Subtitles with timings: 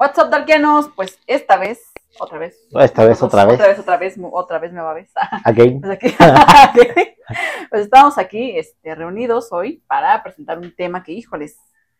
[0.00, 0.88] What's up, Darkianos?
[0.96, 2.56] Pues esta vez, otra vez.
[2.72, 3.54] Esta vez, otra vez.
[3.56, 5.08] Otra vez, otra vez, otra vez me va a ver.
[5.44, 5.80] Again.
[5.82, 6.16] Pues, aquí-
[7.70, 11.58] pues estamos aquí este, reunidos hoy para presentar un tema que, híjoles,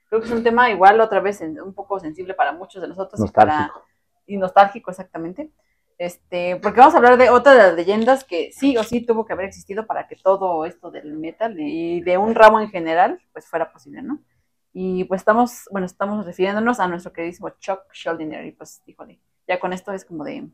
[0.09, 2.89] creo que es un tema igual otra vez en- un poco sensible para muchos de
[2.89, 3.21] nosotros.
[3.23, 3.85] y para- Nostálgico.
[4.27, 5.51] y nostálgico, exactamente.
[5.99, 9.27] Este, porque vamos a hablar de otra de las leyendas que sí o sí tuvo
[9.27, 13.21] que haber existido para que todo esto del metal y de un ramo en general,
[13.35, 14.19] pues fuera posible, ¿no?
[14.73, 19.59] Y pues estamos, bueno, estamos refiriéndonos a nuestro queridísimo Chuck Schuldiner y pues, híjole, ya
[19.59, 20.49] con esto es como de,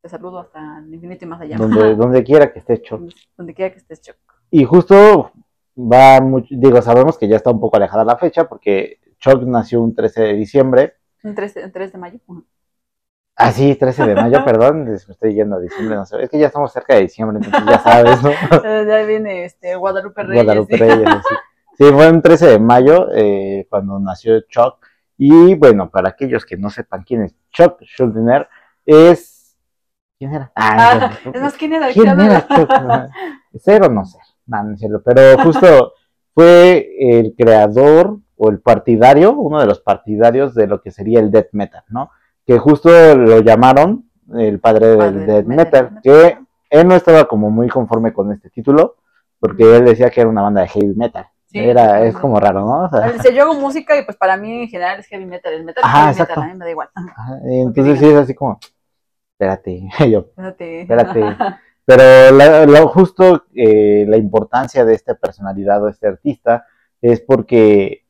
[0.00, 1.56] te saludo hasta el infinito y más allá.
[1.56, 3.02] Donde, donde quiera que esté Chuck.
[3.36, 4.16] Donde, quiera que estés, Chuck.
[4.50, 5.32] Y justo
[5.76, 9.82] va mucho, digo, sabemos que ya está un poco alejada la fecha porque Chuck nació
[9.82, 10.94] un 13 de diciembre.
[11.24, 12.20] Un 3, de- un 3 de mayo.
[13.34, 16.22] Ah, sí, 13 de mayo, perdón, me estoy yendo a diciembre, no sé.
[16.22, 18.30] Es que ya estamos cerca de diciembre, entonces ya sabes, ¿no?
[18.62, 20.44] Ya viene este Guadalupe Reyes.
[20.44, 20.76] Guadalupe.
[20.76, 21.34] Reyes, sí.
[21.82, 24.86] Sí, fue un 13 de mayo eh, cuando nació Chuck.
[25.18, 28.48] Y bueno, para aquellos que no sepan quién es Chuck Schuldiner,
[28.86, 29.56] es.
[30.16, 30.52] ¿Quién era?
[30.54, 31.92] Ah, no, es más, ¿quién era?
[31.92, 32.46] ¿Quién ¿Quién era?
[32.46, 32.70] Chuck?
[33.58, 34.20] ¿Ser o no ser?
[34.46, 35.02] No, no es cierto.
[35.04, 35.94] Pero justo
[36.32, 41.32] fue el creador o el partidario, uno de los partidarios de lo que sería el
[41.32, 42.12] death metal, ¿no?
[42.46, 45.90] Que justo lo llamaron el padre del Padre del death metal.
[45.90, 46.38] metal, que
[46.70, 48.98] él no estaba como muy conforme con este título,
[49.40, 51.26] porque él decía que era una banda de heavy metal.
[51.52, 52.84] Sí, era, es como raro, ¿no?
[52.84, 55.52] O sea, yo hago música y pues para mí en general es heavy metal.
[55.52, 56.88] El metal Ajá, es heavy metal, a mí me da igual.
[56.94, 58.58] ajá, entonces sí es así como,
[59.32, 60.80] espérate, yo, Espérate.
[60.82, 61.20] Espérate.
[61.84, 66.64] Pero la- la- justo eh, la importancia de esta personalidad o este artista
[67.00, 68.04] es porque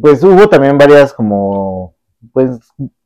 [0.00, 1.96] pues hubo también varias como
[2.32, 2.50] pues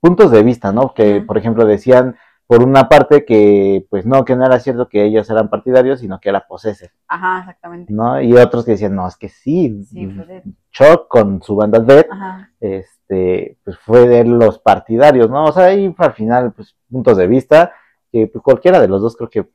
[0.00, 0.94] puntos de vista, ¿no?
[0.94, 1.26] Que Ujú.
[1.26, 2.16] por ejemplo decían
[2.46, 6.20] por una parte que pues no, que no era cierto que ellos eran partidarios, sino
[6.20, 7.92] que era Possessor, Ajá, exactamente.
[7.92, 8.20] ¿no?
[8.20, 10.42] Y otros que decían, no, es que sí, Sí, fue de...
[10.70, 12.06] Chuck con su banda Dead,
[12.60, 15.44] este, pues fue de los partidarios, ¿no?
[15.44, 17.72] O sea, ahí al final, pues, puntos de vista,
[18.12, 19.48] que pues, cualquiera de los dos creo que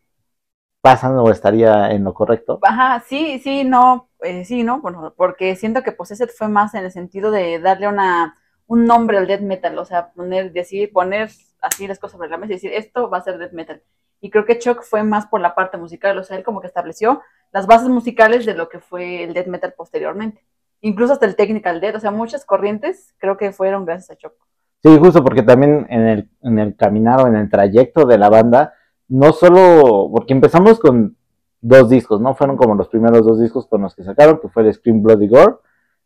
[0.81, 2.59] pasan o estaría en lo correcto.
[2.63, 6.85] Ajá, sí, sí, no, eh, sí, no, bueno, porque siento que Possessed fue más en
[6.85, 11.29] el sentido de darle una, un nombre al death metal, o sea, poner, decir, poner
[11.61, 13.81] así las cosas sobre la mesa y decir, esto va a ser death metal.
[14.21, 16.67] Y creo que Chuck fue más por la parte musical, o sea, él como que
[16.67, 17.21] estableció
[17.51, 20.43] las bases musicales de lo que fue el death metal posteriormente.
[20.81, 24.33] Incluso hasta el technical death, o sea, muchas corrientes creo que fueron gracias a Chuck.
[24.81, 28.29] Sí, justo porque también en el, en el caminar o en el trayecto de la
[28.29, 28.73] banda,
[29.09, 31.17] no solo, porque empezamos con
[31.61, 32.33] dos discos, ¿no?
[32.35, 35.27] Fueron como los primeros dos discos con los que sacaron, que fue el Scream Bloody
[35.27, 35.55] Gore,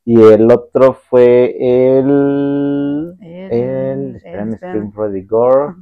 [0.05, 3.15] y el otro fue el...
[3.21, 5.75] El, espérame, Scream Bloody Gore.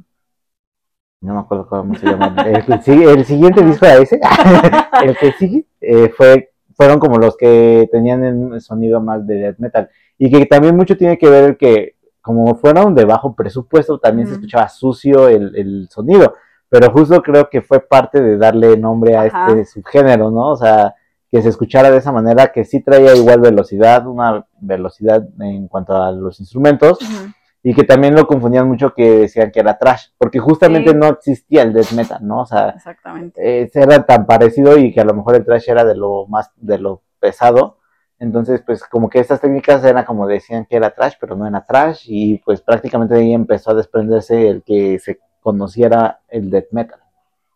[1.22, 2.34] No me acuerdo cómo se llama.
[2.46, 4.20] El, el siguiente disco a ese,
[5.04, 9.58] el que sigue, eh, fue, fueron como los que tenían el sonido más de death
[9.58, 9.88] metal.
[10.18, 14.26] Y que también mucho tiene que ver el que, como fueron de bajo presupuesto, también
[14.26, 16.34] se escuchaba sucio el, el sonido.
[16.68, 19.48] Pero justo creo que fue parte de darle nombre a Ajá.
[19.48, 20.50] este subgénero, ¿no?
[20.52, 20.94] O sea,
[21.32, 25.96] que se escuchara de esa manera, que sí traía igual velocidad, una velocidad en cuanto
[25.96, 27.32] a los instrumentos, Ujú.
[27.62, 30.96] y que también lo confundían mucho que decían que era trash, porque justamente Sí.
[30.96, 32.40] no existía el death metal, ¿no?
[32.42, 33.62] O sea, Exactamente.
[33.62, 36.50] eh, era tan parecido y que a lo mejor el trash era de lo más,
[36.56, 37.78] de lo pesado.
[38.18, 41.64] Entonces, pues como que estas técnicas eran como decían que era trash, pero no era
[41.64, 47.00] trash, y pues prácticamente ahí empezó a desprenderse el que se conociera el death metal.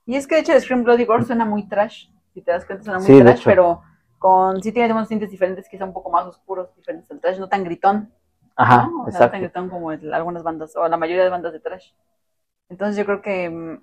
[0.06, 2.06] Y es que de hecho Scream Bloody Gore suena muy trash,
[2.36, 3.82] si te das cuenta suena muy Sí, trash, pero
[4.18, 7.48] con sí tiene unos tintes diferentes, quizá un poco más oscuros, diferentes al trash, no
[7.48, 8.12] tan gritón,
[8.56, 9.04] Ajá, ¿no?
[9.04, 9.38] O sea, no tan exacto.
[9.38, 11.92] gritón como el- algunas bandas, o la mayoría de bandas de trash.
[12.68, 13.82] Entonces yo creo que, mm,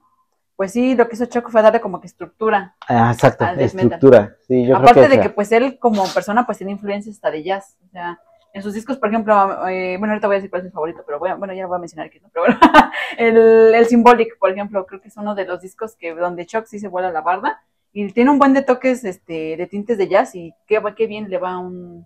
[0.56, 2.75] pues sí, lo que hizo Choco fue darle como que estructura.
[2.88, 4.36] Ah, exacto, estructura.
[4.47, 6.74] Sí, yo Aparte creo que, de o que sea, pues él como persona pues tiene
[6.74, 8.20] influencias hasta de jazz, o sea,
[8.53, 11.02] en sus discos, por ejemplo, eh, bueno, ahorita voy a decir cuál es mi favorito,
[11.08, 12.30] pero voy a- bueno, ya lo voy a mencionar aquí, ¿no?
[12.31, 12.59] Pero bueno,
[13.18, 16.66] el, el Symbolic, por ejemplo, creo que es uno de los discos que donde Chuck
[16.68, 20.07] sí se vuela la barda y tiene un buen de toques este, de tintes de
[20.07, 22.05] jazz y qué, qué bien le va a un,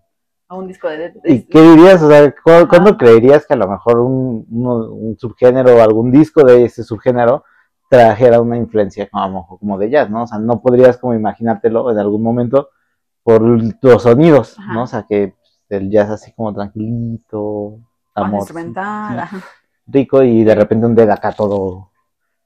[0.50, 0.98] a un disco de...
[1.12, 2.02] de- ¿Y qué dirías?
[2.04, 6.12] O sea, ¿cu- ¿cuándo creerías que a lo mejor un, uno- un subgénero o algún
[6.12, 7.44] disco de ese subgénero
[7.90, 10.24] trajera una influencia como, como de jazz, ¿no?
[10.24, 12.70] O sea, no podrías como imaginártelo en algún momento
[13.24, 14.74] por los sonidos, Ajá.
[14.74, 14.84] ¿no?
[14.84, 15.36] O sea, que
[15.70, 17.80] el jazz así como tranquilito,
[18.14, 19.28] amor, instrumental,
[19.86, 21.92] rico y de repente un dedo acá todo.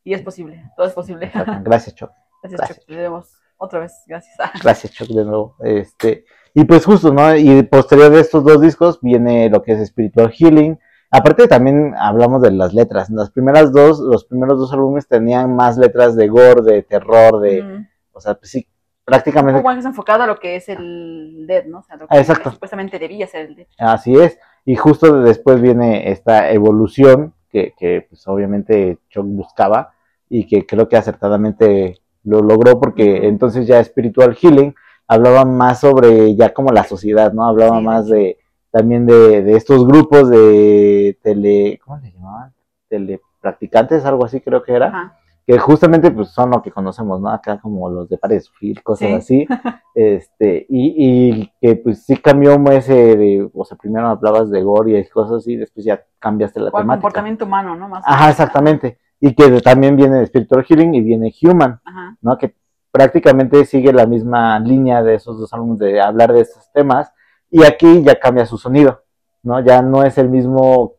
[0.04, 1.32] y es posible, todo es posible.
[1.64, 2.12] Gracias, Choc.
[2.42, 2.78] Gracias, Gracias.
[2.80, 4.36] Chuck, te debemos otra vez, gracias.
[4.64, 5.56] Gracias, Choc, de nuevo.
[5.60, 7.36] Este, y pues justo, ¿no?
[7.36, 10.80] Y posterior de estos dos discos viene lo que es Spiritual Healing.
[11.12, 13.10] Aparte también hablamos de las letras.
[13.12, 17.62] Las primeras dos, los primeros dos álbumes tenían más letras de gore, de terror, de,
[17.62, 17.88] Mm.
[18.14, 18.68] o sea, pues sí,
[19.06, 21.80] prácticamente Un más enfocado a lo que es el Dead, ¿no?
[21.80, 22.52] O sea, lo Ah, que exacto.
[22.52, 23.68] supuestamente debía ser el Dead.
[23.78, 24.40] así es.
[24.66, 29.94] Y justo después viene esta evolución que, que pues obviamente Chuck buscaba
[30.30, 34.74] y que creo que acertadamente lo logró porque entonces ya Spiritual Healing
[35.08, 37.46] hablaba más sobre ya como la sociedad, ¿no?
[37.48, 38.38] Hablaba Sí, más de
[38.72, 42.54] también de, de estos grupos de tele, ¿cómo le llamaban?
[42.88, 45.18] Telepracticantes, algo así creo que era, Ajá.
[45.46, 47.30] que justamente pues son lo que conocemos, ¿no?
[47.30, 49.46] Acá como los de pares de sufrir, cosas Sí.
[49.46, 49.48] así,
[49.96, 54.98] este, y, y que pues sí cambió ese de, o sea, primero hablabas de gore
[55.00, 57.02] y cosas así, después ya cambiaste la O el temática.
[57.02, 57.90] comportamiento humano, ¿no?
[57.90, 58.98] Más Ajá, exactamente.
[59.22, 62.18] Y que también viene de Spiritual Healing y viene Human, Ajá.
[62.22, 62.38] ¿no?
[62.38, 62.56] Que
[62.92, 67.14] prácticamente sigue la misma línea de esos dos álbumes de hablar de estos temas.
[67.50, 69.04] Y aquí ya cambia su sonido,
[69.44, 69.60] ¿no?
[69.64, 70.96] Ya no es el mismo,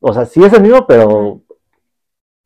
[0.00, 1.40] o sea, sí es el mismo, pero,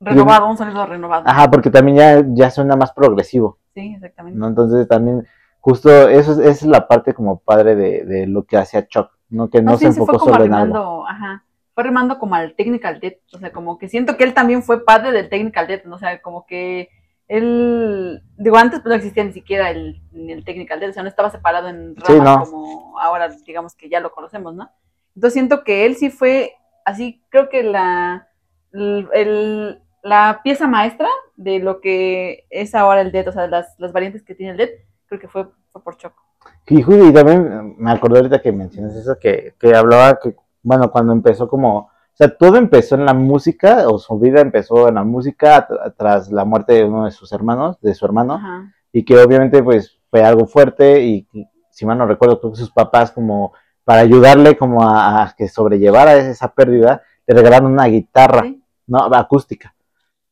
[0.01, 1.25] Renovado, un sonido renovado.
[1.27, 4.39] ajá, porque también ya, ya suena más progresivo, Sí, exactamente.
[4.39, 4.47] ¿no?
[4.47, 5.27] Entonces también,
[5.61, 9.11] justo eso es, esa es la parte como padre de, de lo que hacía Chuck,
[9.29, 9.51] ¿no?
[9.51, 11.07] Que no, Más se bien se fue enfocó como solo en algo.
[11.09, 11.45] ajá,
[11.79, 14.85] fue arrimando como al Technical Death, o sea, como que siento que él también fue
[14.85, 15.95] padre del Technical Death, ¿no?
[15.95, 16.89] o sea, como que
[17.29, 21.09] él, digo, antes pues no existía ni siquiera el, el Technical Death, o sea, no
[21.09, 22.41] estaba separado en ramas Sí, no.
[22.41, 24.69] como ahora, digamos que ya lo conocemos, ¿no?
[25.15, 26.55] Entonces siento que él sí fue,
[26.85, 28.27] así, creo que la,
[28.73, 33.93] el- la pieza maestra de lo que es ahora el Death, o sea, las, las
[33.93, 36.25] variantes que tiene el Death, creo que fue, fue por Choco.
[36.67, 41.13] Y, y también me acordé ahorita que mencionas eso, que, que hablaba que, bueno, cuando
[41.13, 45.05] empezó como, o sea, todo empezó en la música, o su vida empezó en la
[45.05, 48.73] música tra- tras la muerte de uno de sus hermanos, de su hermano, Ajá.
[48.93, 51.27] y que obviamente pues fue algo fuerte y
[51.71, 53.53] si mal no recuerdo, creo que sus papás como
[53.85, 58.63] para ayudarle como a, a que sobrellevara esa pérdida, le regalaron una guitarra, Sí.
[58.87, 59.75] no, acústica.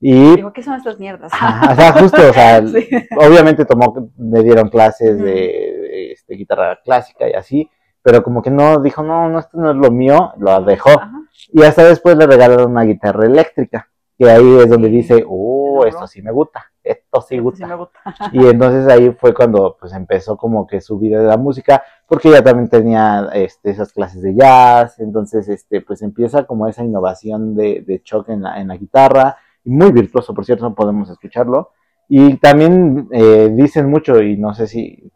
[0.01, 1.33] Y, Digo, ¿qué son estas mierdas?
[1.33, 2.87] ajá, o sea, justo, o sea, Sí.
[3.17, 5.25] obviamente tomó, le dieron clases Ujú.
[5.25, 7.71] de, de, este, guitarra clásica y así,
[8.07, 10.91] pero como que no, dijo, no, no, esto no es lo mío, lo dejó.
[10.91, 11.23] Ajá.
[11.53, 16.07] Y hasta después le regalaron una guitarra eléctrica, que ahí es donde dice, oh, esto
[16.07, 17.67] sí me gusta, esto sí gusta.
[17.67, 17.99] me gusta.
[18.33, 22.29] Y entonces ahí fue cuando pues empezó como que su vida de la música, porque
[22.29, 27.57] ella también tenía este, esas clases de jazz, entonces este, pues empieza como esa innovación
[27.57, 31.73] de, de Chuck en la, en la guitarra, y muy virtuoso, por cierto, podemos escucharlo.
[32.09, 35.11] Y también eh, dicen mucho, y no sé si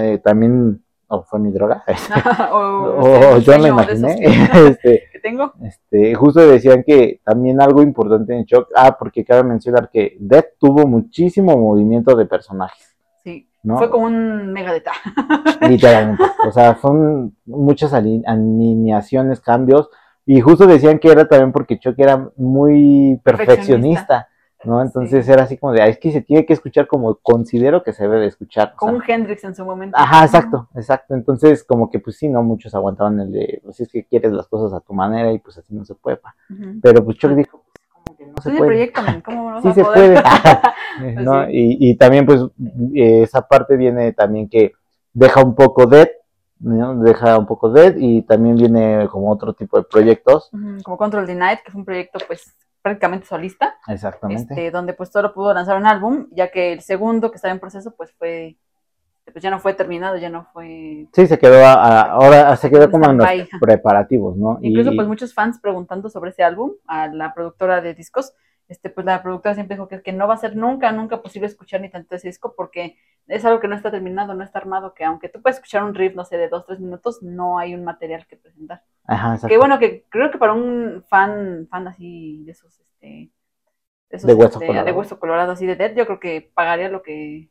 [0.00, 1.82] eh, también, o fue mi droga,
[2.52, 4.16] o, yo de esos imaginé,
[4.52, 5.52] que, este, que tengo.
[5.62, 10.56] este, justo decían que también algo importante en Chuck, ah, porque cabe mencionar que Death
[10.58, 13.48] tuvo muchísimo movimiento de personajes, Sí.
[13.64, 13.76] ¿no?
[13.76, 14.92] Fue como un megadeta.
[15.68, 16.22] Literalmente.
[16.48, 19.90] O sea, son muchas ali- alineaciones, cambios.
[20.24, 24.28] Y justo decían que era también porque Chuck era muy perfeccionista,
[24.64, 24.82] ¿no?
[24.82, 25.32] Entonces Sí.
[25.32, 28.02] era así como de, "Ay, es que se tiene que escuchar como considero que se
[28.04, 28.74] debe de escuchar.
[28.76, 29.96] Como un Hendrix en su momento.
[29.98, 31.14] Ajá, exacto, exacto.
[31.14, 34.48] Entonces, como que pues sí, no muchos aguantaban el de, pues es que quieres las
[34.48, 36.18] cosas a tu manera y pues así no se puede.
[36.18, 36.34] pa".
[36.50, 36.80] Ujú.
[36.82, 37.34] Pero pues Chuck Ah.
[37.34, 38.68] dijo, pues, como que no se el puede.
[38.70, 40.22] proyecto, ¿cómo no Sí se poder?
[40.22, 40.22] puede.
[41.14, 41.46] Pues ¿no?
[41.46, 41.50] sí.
[41.52, 42.42] y, y también pues
[42.94, 44.72] eh, esa parte viene también que
[45.14, 46.08] deja un poco dead,
[46.58, 46.94] ¿no?
[47.02, 50.50] deja un poco dead y también viene como otro tipo de proyectos,
[50.84, 54.54] Como Control the Night, que fue un proyecto pues prácticamente solista, exactamente.
[54.54, 57.60] este, donde pues solo pudo lanzar un álbum, ya que el segundo que estaba en
[57.60, 58.56] proceso pues fue,
[59.32, 62.70] pues ya no fue terminado, ya no fue Sí, se quedó a- a- ahora se
[62.70, 63.28] quedó como en los
[63.60, 64.58] preparativos, ¿no?
[64.62, 68.32] Incluso y, pues muchos fans preguntando sobre ese álbum a la productora de discos,
[68.70, 71.48] este pues la productora siempre dijo que, que no va a ser nunca, nunca posible
[71.48, 72.96] escuchar ni tanto ese disco porque
[73.26, 75.94] es algo que no está terminado, no está armado, que aunque tú puedes escuchar un
[75.94, 78.82] riff, no sé, de dos, tres minutos, no hay un material que presentar.
[79.04, 79.48] ajá, exacto.
[79.48, 84.28] Que bueno, que creo que para un fan, fan así de esos, este, de, esos,
[84.28, 84.86] De hueso este, colorado.
[84.86, 87.48] de hueso colorado así de Dead, yo creo que pagaría lo que,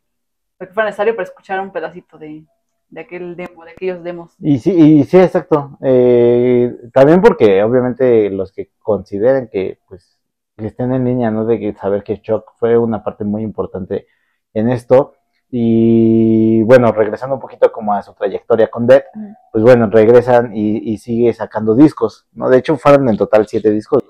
[0.57, 2.45] lo que fuera necesario para escuchar un pedacito de,
[2.89, 4.35] de aquel demo, de aquellos demos.
[4.39, 5.77] Y sí, y sí, exacto.
[5.81, 10.18] Eh, también porque obviamente los que consideren que pues
[10.59, 11.45] que estén en línea, ¿no?
[11.45, 14.07] De que saber que Shock fue una parte muy importante
[14.53, 15.13] en esto.
[15.51, 19.03] Y bueno, regresando un poquito como a su trayectoria con Dead,
[19.51, 22.49] pues bueno, regresan y, y sigue sacando discos, ¿no?
[22.49, 24.03] De hecho, fueron en total siete discos.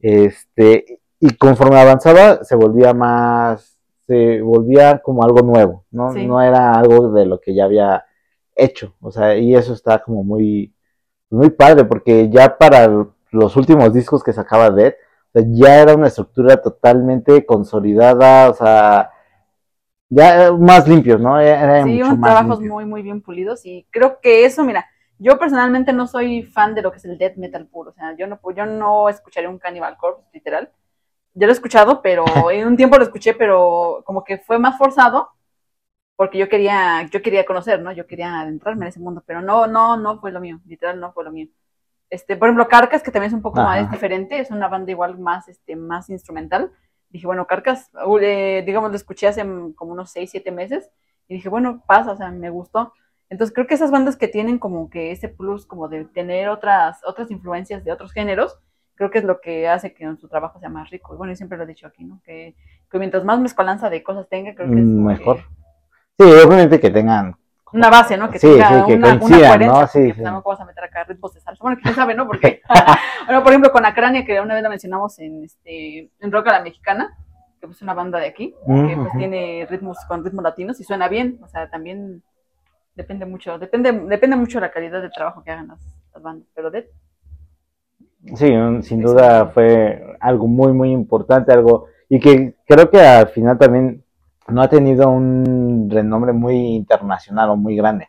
[0.00, 6.12] Este, y conforme avanzaba, se volvía más, se volvía como algo nuevo, ¿no?
[6.12, 6.26] Sí.
[6.26, 8.04] No era algo de lo que ya había
[8.54, 10.74] hecho, o sea, y eso está como muy,
[11.30, 14.94] muy padre, porque ya para los últimos discos que sacaba Dead,
[15.32, 19.10] sea, ya era una estructura totalmente consolidada, o sea,
[20.10, 21.40] ya más limpios, ¿no?
[21.40, 22.72] Era Sí, mucho unos más trabajos limpio.
[22.72, 24.86] muy, muy bien pulidos y creo que eso, mira,
[25.18, 28.16] yo personalmente no soy fan de lo que es el death metal puro, o sea,
[28.16, 30.70] yo no, yo no escucharía un Cannibal Corpse, literal.
[31.34, 34.78] Yo lo he escuchado, pero en un tiempo lo escuché, pero como que fue más
[34.78, 35.30] forzado
[36.16, 37.92] porque yo quería, yo quería conocer, ¿no?
[37.92, 41.12] Yo quería adentrarme en ese mundo, pero no, no, no fue lo mío, literal no
[41.12, 41.48] fue lo mío.
[42.10, 43.82] Este, por ejemplo, Carcas, que también es un poco Ajá.
[43.82, 46.72] más diferente, es una banda igual más, este, más instrumental.
[47.10, 49.42] Dije, bueno, Carcas, uh, eh, digamos, lo escuché hace
[49.74, 50.90] como unos 6, 7 meses
[51.26, 52.92] y dije, bueno, pasa, o sea, me gustó.
[53.30, 57.00] Entonces creo que esas bandas que tienen como que ese plus como de tener otras,
[57.04, 58.58] otras influencias de otros géneros,
[58.94, 61.14] creo que es lo que hace que su trabajo sea más rico.
[61.14, 62.20] Y bueno, yo siempre lo he dicho aquí, ¿no?
[62.24, 62.54] Que,
[62.90, 65.36] que mientras más mezcolanza de cosas tenga, creo que es Mm, Mejor.
[66.16, 67.36] que Sí, obviamente que tengan.
[67.72, 68.30] Una base, ¿no?
[68.30, 69.86] Que Sí, tenga sí, que una, una coincidan, coherencia, ¿no?
[69.88, 70.22] Sí, porque, sí.
[70.22, 71.62] no vas a meter acá ritmos de salsa.
[71.62, 72.26] Bueno, quién sabe, ¿no?
[72.26, 72.60] Porque,
[73.26, 76.52] bueno, por ejemplo, con Acrania, que una vez la mencionamos en, este, en Rock a
[76.52, 77.16] la Mexicana,
[77.60, 80.84] que pues, es una banda de aquí, que pues tiene ritmos con ritmos latinos y
[80.84, 82.22] suena bien, o sea, también
[82.94, 85.80] depende mucho, depende, depende mucho de la calidad del trabajo que hagan las,
[86.14, 86.90] las bandas, pero de,
[88.34, 93.28] Sí, un- sin duda fue algo muy, muy importante, algo, y que creo que al
[93.28, 94.04] final también
[94.48, 98.08] no ha tenido un renombre muy internacional o muy grande.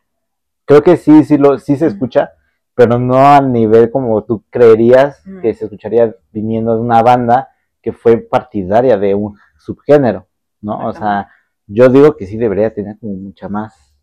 [0.66, 2.32] Creo que sí, sí, lo, sí se escucha,
[2.76, 7.50] pero no a nivel como tú creerías que se escucharía viniendo de una banda
[7.82, 10.28] que fue partidaria de un subgénero,
[10.62, 10.88] ¿no?
[10.88, 11.30] O sea,
[11.68, 13.96] yo digo que sí debería tener como mucha más.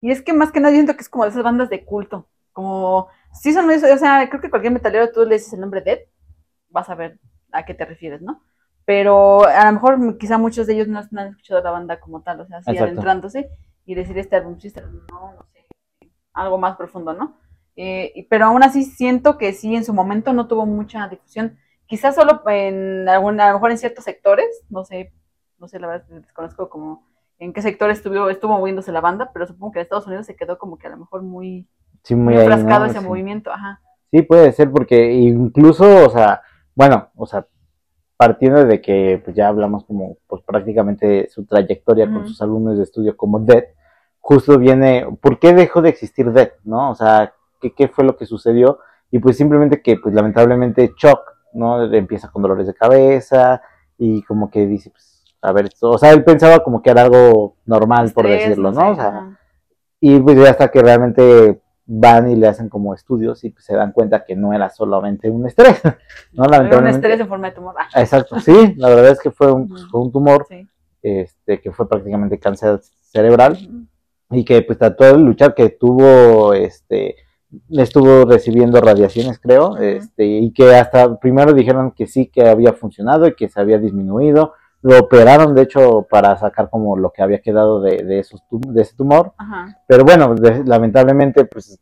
[0.00, 1.84] Y es que más que nada yo siento que es como de esas bandas de
[1.84, 2.28] culto.
[2.52, 5.80] Como, sí son eso, o sea, creo que cualquier metalero tú le dices el nombre
[5.80, 5.98] Dead,
[6.70, 7.18] vas a ver
[7.50, 8.42] a qué te refieres, ¿no?
[8.84, 12.22] Pero a lo mejor quizá muchos de ellos no, no han escuchado la banda como
[12.22, 12.90] tal, o sea, así Exacto.
[12.90, 13.50] adentrándose
[13.86, 15.66] y decir este álbum, sí, este álbum, no, no sé,
[16.32, 17.36] algo más profundo, ¿no?
[17.76, 21.58] Eh, pero aún así siento que sí, en su momento no tuvo mucha difusión.
[21.86, 25.12] Quizás solo en algún, a lo mejor en ciertos sectores, no sé,
[25.58, 27.06] no sé, la verdad desconozco como
[27.38, 30.36] en qué sector estuvo, estuvo moviéndose la banda, pero supongo que en Estados Unidos se
[30.36, 31.68] quedó como que a lo mejor muy,
[32.02, 32.90] Sí, muy muy ahí, enfrascado ¿no?
[32.90, 33.06] ese Sí.
[33.06, 33.80] movimiento, ajá.
[34.10, 36.42] Sí, puede ser, porque incluso, o sea,
[36.74, 37.46] bueno, o sea,
[38.26, 42.84] partiendo de que pues ya hablamos como pues prácticamente su trayectoria con sus alumnos de
[42.84, 43.64] estudio como Dead,
[44.20, 46.50] justo viene, ¿por qué dejó de existir Dead?
[46.64, 46.90] ¿No?
[46.90, 48.78] O sea, ¿qué, qué fue lo que sucedió?
[49.10, 51.20] Y pues simplemente que pues lamentablemente Chuck,
[51.52, 51.82] ¿no?
[51.92, 53.60] Empieza con dolores de cabeza
[53.98, 57.02] y como que dice, pues, a ver, esto- o sea, él pensaba como que era
[57.02, 58.90] algo normal, por decirlo, ¿no?
[58.92, 59.36] O sea,
[60.00, 61.60] y pues ya hasta que realmente
[61.94, 65.28] van y le hacen como estudios y pues se dan cuenta que no era solamente
[65.28, 65.80] un estrés,
[66.32, 66.44] ¿no?
[66.44, 66.90] un Lamentablemente.
[66.90, 67.74] estrés en forma de tumor.
[67.78, 69.76] Ah, Exacto, sí, la verdad es que fue un, Ujú.
[69.90, 70.66] fue un tumor, sí.
[71.02, 73.58] este, que fue prácticamente cáncer cerebral
[74.30, 77.16] y que pues trató de luchar, que tuvo, este,
[77.68, 83.26] estuvo recibiendo radiaciones, creo, este, y que hasta primero dijeron que sí que había funcionado
[83.26, 87.40] y que se había disminuido, lo operaron de hecho para sacar como lo que había
[87.40, 89.78] quedado de, de esos de ese tumor, Ajá.
[89.86, 91.78] pero bueno, de- lamentablemente pues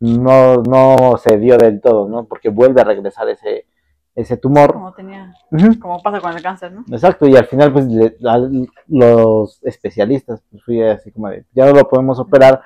[0.00, 2.24] no, no se dio del todo, ¿no?
[2.26, 3.66] Porque vuelve a regresar ese,
[4.14, 4.72] ese tumor.
[4.74, 5.32] Como tenía,
[5.80, 6.84] como pasa con el cáncer, ¿no?
[6.90, 8.16] Exacto, y al final, pues le-
[8.88, 12.60] los especialistas, pues fui así como de, ya no lo podemos operar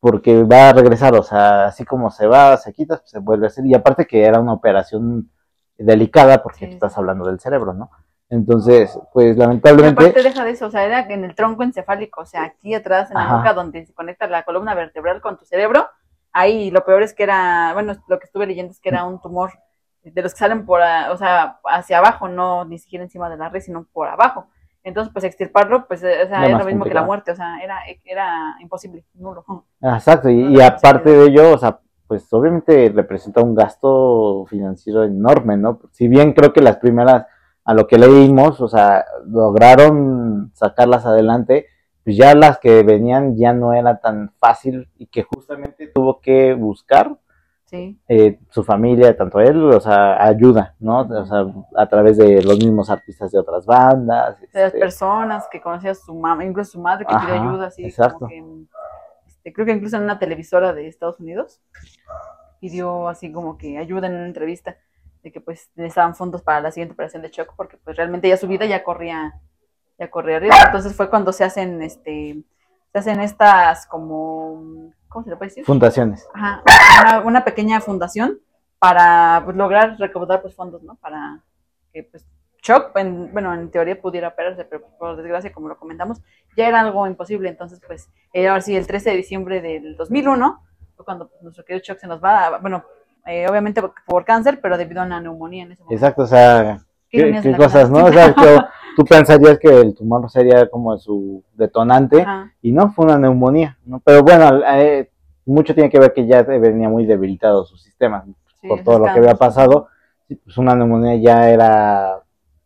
[0.00, 3.46] porque va a regresar, o sea, así como se va, se quita, pues, se vuelve
[3.46, 5.30] a hacer, y aparte que era una operación
[5.78, 7.90] delicada porque Sí, estás hablando del cerebro, ¿no?
[8.30, 12.22] Entonces, pues Y lamentablemente, aparte deja de eso, o sea, era en el tronco encefálico,
[12.22, 13.36] o sea, aquí atrás en la Ajá.
[13.38, 15.86] nuca donde se conecta la columna vertebral con tu cerebro,
[16.32, 19.20] ahí lo peor es que era, bueno, lo que estuve leyendo es que era un
[19.20, 19.52] tumor
[20.02, 23.48] de los que salen por, o sea, hacia abajo, no ni siquiera encima de la
[23.48, 24.46] red, sino por abajo.
[24.82, 27.58] Entonces, pues extirparlo, pues, eh, o sea, Era lo mismo que la muerte, o sea,
[27.62, 29.44] era, era imposible, nulo.
[29.80, 34.44] exacto, y, No y era aparte de ello, o sea, pues obviamente representa un gasto
[34.46, 35.80] financiero enorme, ¿no?
[35.90, 37.26] Si bien creo que las primeras,
[37.64, 41.66] a lo que leímos, o sea, lograron sacarlas adelante,
[42.04, 46.54] pues ya las que venían ya no era tan fácil y que justamente tuvo que
[46.54, 47.18] buscar
[47.66, 51.00] Sí, eh, su familia, tanto él, o sea, ayuda, ¿no?
[51.00, 54.38] O sea, a través de los mismos artistas de otras bandas.
[54.38, 57.84] de las este, personas que conocía su mamá, incluso su madre que pidió ayuda, así
[57.84, 58.18] exacto.
[58.18, 58.44] como que,
[59.26, 61.62] este, creo que incluso en una televisora de Estados Unidos
[62.60, 64.76] pidió así como que ayuda en una entrevista
[65.24, 68.36] de que pues necesitaban fondos para la siguiente operación de Choco porque pues realmente ya
[68.36, 69.34] su vida ya corría
[69.98, 72.42] ya corría arriba, entonces fue cuando se hacen este
[72.92, 75.64] se hacen estas como ¿cómo se le puede decir?
[75.64, 76.28] fundaciones.
[76.34, 76.62] Ajá,
[77.02, 78.38] una, una pequeña fundación
[78.78, 80.96] para pues, lograr recaudar pues fondos, ¿no?
[80.96, 81.40] Para
[81.92, 82.26] que pues
[82.60, 86.20] Chuck, en- bueno, en teoría pudiera operarse, pero por desgracia, como lo comentamos,
[86.56, 87.50] ya era algo imposible.
[87.50, 90.62] Entonces, pues, eh, ahora sí, el 13 de diciembre del 2001
[90.96, 92.82] fue cuando pues, nuestro querido Chuck se nos va, bueno,
[93.26, 95.94] eh, obviamente por, por cáncer, pero debido a una neumonía en ese momento.
[95.94, 96.78] Exacto, o sea,
[97.08, 97.90] Qué qué, cosas.
[97.90, 98.04] ¿no?
[98.06, 98.34] O sea,
[98.96, 103.78] tú pensarías que el tumor sería como su detonante Ajá, y no, fue una neumonía,
[103.84, 104.00] ¿no?
[104.04, 105.10] Pero bueno, eh,
[105.46, 108.24] mucho tiene que ver que ya venía muy debilitado su sistema
[108.60, 109.88] sí, por todo lo que había pasado.
[110.26, 112.20] Pues una neumonía ya era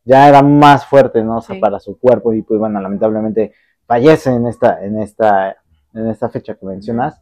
[0.05, 1.39] ya era más fuerte, ¿no?
[1.39, 1.61] O sea, Sí.
[1.61, 3.53] para su cuerpo y pues bueno, lamentablemente
[3.87, 5.57] fallece en esta en esta
[5.93, 7.21] en esta fecha que mencionas.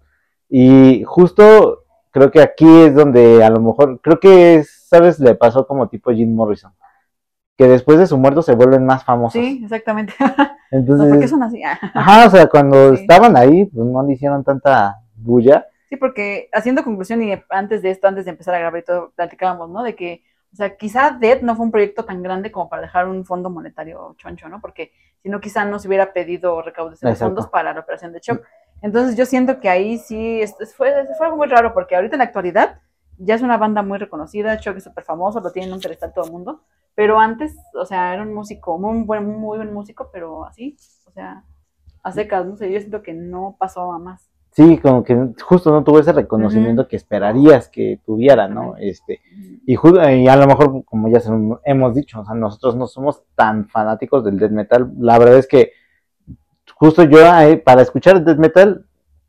[0.48, 1.85] Y justo
[2.16, 5.20] creo que aquí es donde a lo mejor, creo que, ¿sabes?
[5.20, 6.72] Le pasó como tipo Jim Morrison.
[7.58, 9.38] Que después de su muerto se vuelven más famosos.
[9.38, 10.14] Sí, exactamente.
[10.70, 11.62] Entonces, ¿Por qué son así?
[11.94, 13.02] ajá, o sea, cuando Sí.
[13.02, 15.66] estaban ahí, pues no le hicieron tanta bulla.
[15.90, 19.12] Sí, porque haciendo conclusión y antes de esto, antes de empezar a grabar y todo,
[19.14, 19.82] platicábamos, ¿no?
[19.82, 20.22] De que,
[20.54, 23.50] o sea, quizá Dead no fue un proyecto tan grande como para dejar un fondo
[23.50, 24.62] monetario choncho, ¿no?
[24.62, 24.92] Porque
[25.22, 28.42] si no, quizá no se hubiera pedido recaudación de fondos para la operación de Shock.
[28.82, 32.18] Entonces yo siento que ahí sí es- fue, fue algo muy raro, porque ahorita en
[32.18, 32.80] la actualidad
[33.18, 36.12] ya es una banda muy reconocida, Shock es súper famoso, lo tiene en un pedestal
[36.14, 36.60] todo el mundo,
[36.94, 41.10] pero antes, o sea, era un músico, muy buen, muy buen músico, pero así, o
[41.12, 41.42] sea,
[42.02, 44.28] a secas, no sé, yo siento que no pasó a más.
[44.52, 48.74] Sí, como que justo no tuvo ese reconocimiento que esperarías que tuviera, ¿no?
[48.78, 49.20] Este,
[49.66, 51.30] y, y a lo mejor, como ya se-
[51.64, 54.90] hemos dicho, o sea, nosotros no somos tan fanáticos del death metal.
[54.98, 55.72] La verdad es que
[56.78, 58.86] justo yo, eh, para escuchar death metal,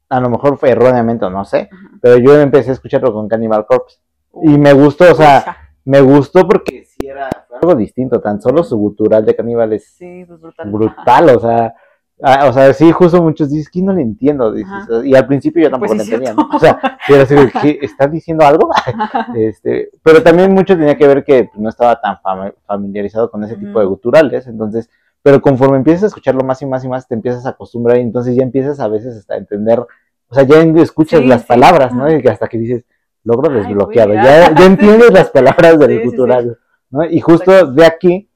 [0.10, 1.89] a lo mejor fue erróneamente o no sé, Ajá.
[2.01, 3.98] pero yo empecé a escucharlo con Cannibal Corpse.
[4.44, 7.27] Y me gustó, o sea, me gustó porque sí era
[7.62, 10.72] algo distinto, tan solo su gutural de Cannibal es Sí, pues brutal.
[10.72, 11.74] brutal, o sea,
[12.22, 14.72] ah, o sea, sí, justo muchos dices que no le entiendo, dices,
[15.04, 16.34] y al principio yo tampoco Pues lo entendía.
[16.36, 16.48] ¿no?
[16.56, 17.24] o sea, yo era.
[17.82, 18.70] ¿estás diciendo algo?
[19.36, 23.56] este, pero también mucho tenía que ver que no estaba tan fam- familiarizado con ese
[23.58, 24.89] tipo de guturales, entonces,
[25.27, 28.00] pero conforme empiezas a escucharlo más y más y más, te empiezas a acostumbrar y
[28.00, 31.48] entonces ya empiezas a veces hasta a entender, o sea, ya escuchas Sí, las sí,
[31.50, 32.10] palabras, ¿no?
[32.10, 32.86] Y hasta que dices,
[33.25, 36.57] logro Ay, desbloqueado, ya, ya entiendes las palabras del gutural,
[36.89, 37.03] ¿no?
[37.03, 38.29] Y justo de aquí,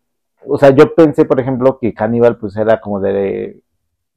[0.45, 3.63] o sea, yo pensé, por ejemplo, que Cannibal pues era como de,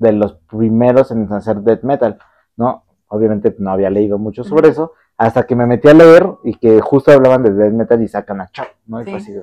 [0.01, 2.19] de los primeros en hacer death metal,
[2.57, 2.83] ¿no?
[3.07, 6.81] Obviamente no había leído mucho sobre eso, hasta que me metí a leer y que
[6.81, 9.01] justo hablaban de death metal y sacan a Chuck, ¿no?
[9.01, 9.43] Y Sí.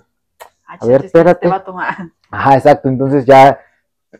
[0.72, 1.48] Ah, A ver, este espérate.
[1.48, 2.08] vato, ah.
[2.32, 2.88] Ajá, exacto.
[2.90, 3.60] Entonces ya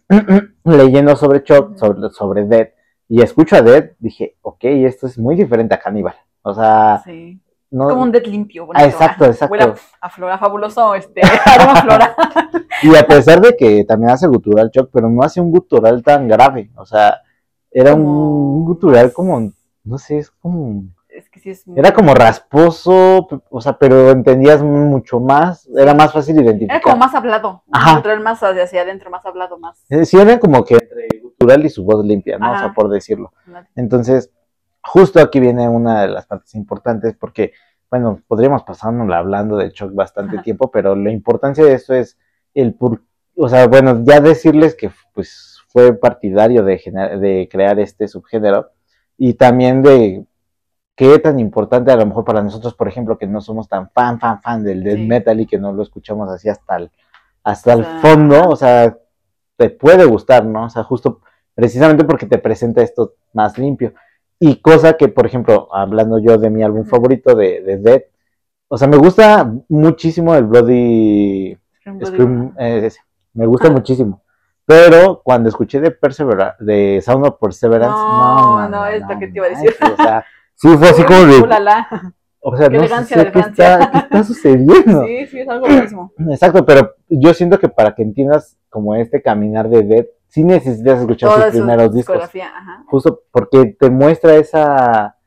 [0.64, 1.78] leyendo sobre Ujú.
[1.78, 2.70] sobre, sobre Dead,
[3.08, 6.16] y escucho a Dead, dije, ok, esto es muy diferente a Cannibal.
[6.44, 7.40] O sea, Sí.
[7.70, 7.90] no.
[7.90, 8.68] Como un dead limpio.
[8.74, 9.52] Ah, exacto, exacto.
[9.54, 12.16] Huele a, flora, fabuloso, este, aroma flora.
[12.84, 16.28] Y a pesar de que también hace gutural Chuck, pero no hace un gutural tan
[16.28, 16.72] grave.
[16.76, 17.22] O sea,
[17.70, 19.52] era Como- un gutural como,
[19.84, 20.84] no sé, es como.
[21.22, 25.94] Es que sí es muy- Era como rasposo, o sea, pero entendías mucho más, era
[25.94, 26.78] más fácil identificar.
[26.78, 27.64] Era como más hablado.
[27.72, 27.98] Ajá.
[27.98, 29.84] Gutural más hacia, adentro, más hablado, más.
[29.90, 32.52] Eh, Sí, era como que entre gutural y su voz limpia, ¿no?
[32.52, 32.74] O sea, Ajá.
[32.74, 33.32] por decirlo.
[33.76, 34.32] Entonces,
[34.82, 37.54] justo aquí viene una de las partes importantes porque,
[37.92, 40.44] bueno, podríamos pasárnosla hablando de Chuck bastante Ajá.
[40.44, 42.18] tiempo, pero la importancia de esto es
[42.56, 43.02] el por,
[43.36, 48.72] o sea, bueno, ya decirles que pues fue partidario de, gener- de crear este subgénero
[49.18, 50.26] y también de
[51.10, 54.20] qué tan importante a lo mejor para nosotros, por ejemplo, que no somos tan fan,
[54.20, 55.08] fan, fan del death Sí.
[55.08, 56.92] metal y que no lo escuchamos así hasta el,
[57.44, 58.96] hasta el sea, fondo, o sea,
[59.58, 60.66] te puede gustar, ¿no?
[60.66, 61.22] O sea, justo
[61.56, 63.94] precisamente porque te presenta esto más limpio.
[64.40, 68.02] Y cosa que, por ejemplo, hablando yo de mi álbum favorito de, de Dead,
[68.68, 71.58] o sea, me gusta muchísimo el Bloody
[72.06, 72.92] Scream eh,
[73.34, 73.72] me gusta Ah.
[73.72, 74.22] muchísimo.
[74.68, 79.28] Pero cuando escuché de Persevera, de Sound of Perseverance, No, no, no, es lo que
[79.30, 79.74] te iba a decir.
[79.82, 80.24] manches, O sea,
[80.62, 81.88] sí fue así como de, Ulala.
[82.40, 83.74] o sea, Qué no elegancia, sé qué elegancia.
[83.74, 85.04] está, qué está sucediendo.
[85.06, 86.12] Sí, sí, es algo buenísimo.
[86.30, 91.02] Exacto, pero yo siento que para que entiendas como este caminar de Dead, sí necesitas
[91.02, 92.18] escuchar Toda sus su primeros discos.
[92.24, 92.84] ajá.
[92.88, 95.18] Justo porque te muestra esa,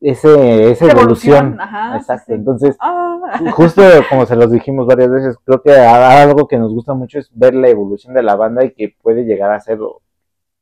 [0.00, 1.60] ese, esa evolución.
[1.60, 1.96] Ajá.
[1.96, 2.32] Exacto, sí.
[2.32, 3.10] entonces Ah,
[3.52, 7.30] justo como se los dijimos varias veces, creo que algo que nos gusta mucho es
[7.34, 9.78] ver la evolución de la banda y que puede llegar a ser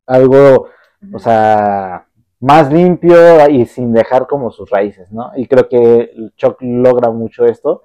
[0.06, 0.66] algo,
[1.12, 2.06] o sea,
[2.42, 3.16] más limpio
[3.48, 5.30] y sin dejar como sus raíces, ¿no?
[5.36, 7.84] Y creo que Chuck logra mucho esto,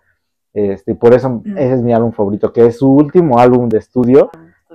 [0.52, 1.58] este, y por eso Mm.
[1.58, 4.32] ese es mi álbum favorito, que es su último álbum de estudio,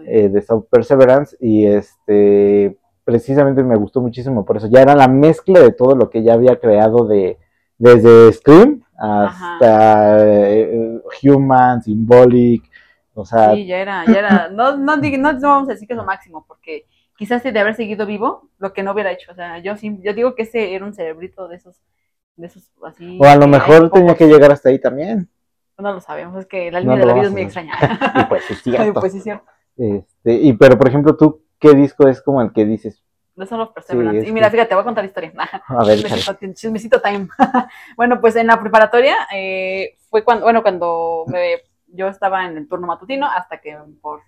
[0.07, 5.09] eh, de South Perseverance, y este, precisamente me gustó muchísimo por eso, ya era la
[5.09, 7.39] mezcla de todo lo que ya había creado de,
[7.77, 12.63] desde Scream hasta eh, Human, Symbolic,
[13.15, 14.49] o sea, Sí, ya era, ya era.
[14.49, 16.87] No, no, no, no vamos a decir que es lo máximo, porque
[17.23, 19.31] quizás de haber seguido vivo, lo que no hubiera hecho.
[19.31, 21.77] O sea, yo sí, yo digo que ese era un cerebrito de esos,
[22.35, 23.17] de esos así.
[23.21, 25.31] o a lo mejor tenía que llegar hasta ahí también,
[25.79, 27.75] No lo sabemos, es que la No línea de la vida es muy extraña.
[28.17, 29.01] y pues es cierto.
[29.01, 29.45] pues sí, es cierto.
[29.77, 33.05] Este, y pero por ejemplo, tú, ¿qué disco es como el que dices?
[33.37, 34.19] No son los Perseverance.
[34.19, 35.33] es y mira, que- fíjate, voy a contar la historia.
[35.69, 35.99] A ver,
[36.55, 37.29] chismecito time.
[37.97, 42.69] bueno, pues en la preparatoria eh, fue cuando, bueno, cuando me- yo estaba en el
[42.69, 44.21] turno matutino hasta que por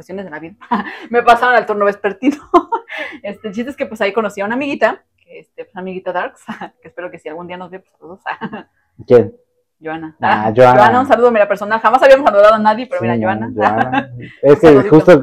[0.00, 0.54] cuestiones de la vida
[1.10, 2.36] me pasaron al turno vespertino.
[3.22, 6.10] este, el chiste es que pues ahí conocí a una amiguita, que este, pues amiguita
[6.12, 6.42] Darks,
[6.82, 8.20] que espero que si algún día nos ve, pues saludos.
[9.06, 9.34] ¿Quién?
[9.82, 10.16] Joana.
[10.20, 11.00] Ah, Joana.
[11.00, 11.80] un saludo, mira, personal.
[11.80, 13.50] Jamás habíamos saludado a nadie, pero mira, Sí, Joana.
[13.54, 14.10] Joana.
[14.42, 15.22] Es que justo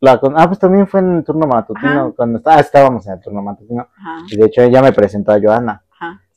[0.00, 2.12] la con- ah, pues también fue en el turno matutino, Ajá.
[2.16, 5.32] cuando está- ah, estábamos en el turno matutino, Ajá, y de hecho ella me presentó
[5.32, 5.82] a Joana.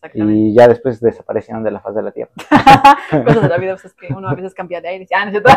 [0.02, 0.40] Exactamente.
[0.40, 2.32] y ya después desaparecieron de la faz de la tierra.
[3.26, 5.06] Cosas de la vida, pues es que uno a veces cambia de aire.
[5.14, 5.50] Ah, no es cierto.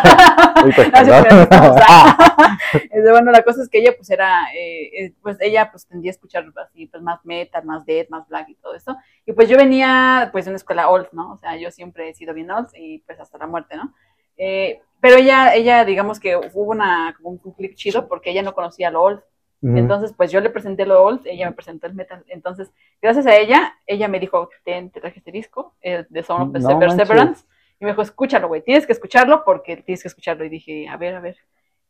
[3.13, 6.13] Bueno, la cosa es que ella, pues, era, eh, eh, pues, ella, pues, tendía a
[6.15, 8.97] escuchar así, pues, más metal, más death, más black y todo eso.
[9.27, 11.35] Y, pues, yo venía, pues, de una escuela old, ¿no?
[11.35, 13.95] O sea, yo siempre he sido bien old y, pues, hasta la muerte, ¿no?
[14.37, 18.55] Eh, pero ella, ella, digamos que hubo una, como un clic chido porque ella no
[18.55, 19.21] conocía lo old.
[19.63, 22.25] Entonces, pues yo le presenté lo old, ella me presentó el metal.
[22.27, 26.43] Entonces, gracias a ella, ella me dijo, ten, te traje este disco, eh, de Son
[26.43, 27.45] of No Perseverance.
[27.79, 30.45] Y me dijo, escúchalo, güey, tienes que escucharlo porque tienes que escucharlo.
[30.45, 31.37] Y dije, a ver, a ver.